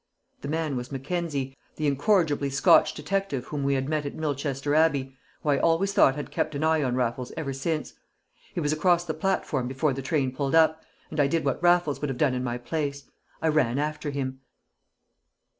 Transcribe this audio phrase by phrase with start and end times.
[0.41, 5.15] The man was Mackenzie, the incorrigibly Scotch detective whom we had met at Milchester Abbey,
[5.43, 7.93] who I always thought had kept an eye on Raffles ever since.
[8.51, 12.01] He was across the platform before the train pulled up, and I did what Raffles
[12.01, 13.11] would have done in my place.
[13.43, 14.39] I ran after him.